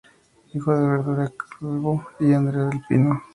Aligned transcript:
Hijo 0.55 0.75
de 0.75 0.87
Ventura 0.89 1.31
Calvo 1.59 2.07
y 2.19 2.33
Andrea 2.33 2.63
del 2.63 2.81
Pino. 2.89 3.21